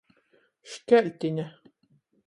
Škeltine. 0.71 1.45